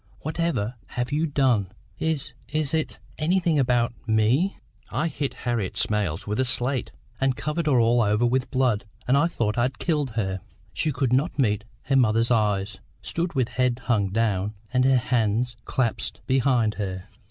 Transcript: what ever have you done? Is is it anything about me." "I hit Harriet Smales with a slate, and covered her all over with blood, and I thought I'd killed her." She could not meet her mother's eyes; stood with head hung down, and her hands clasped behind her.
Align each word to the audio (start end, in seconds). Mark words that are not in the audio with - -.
what 0.21 0.39
ever 0.39 0.73
have 0.87 1.11
you 1.11 1.27
done? 1.27 1.71
Is 1.99 2.33
is 2.49 2.73
it 2.73 2.99
anything 3.19 3.59
about 3.59 3.93
me." 4.07 4.57
"I 4.89 5.07
hit 5.07 5.35
Harriet 5.45 5.75
Smales 5.75 6.25
with 6.25 6.39
a 6.39 6.43
slate, 6.43 6.91
and 7.19 7.35
covered 7.35 7.67
her 7.67 7.79
all 7.79 8.01
over 8.01 8.25
with 8.25 8.49
blood, 8.49 8.85
and 9.07 9.15
I 9.15 9.27
thought 9.27 9.59
I'd 9.59 9.77
killed 9.77 10.13
her." 10.17 10.41
She 10.73 10.91
could 10.91 11.13
not 11.13 11.37
meet 11.37 11.65
her 11.83 11.95
mother's 11.95 12.31
eyes; 12.31 12.79
stood 13.03 13.33
with 13.35 13.49
head 13.49 13.81
hung 13.83 14.09
down, 14.09 14.55
and 14.73 14.85
her 14.85 14.97
hands 14.97 15.55
clasped 15.65 16.21
behind 16.25 16.73
her. 16.81 17.07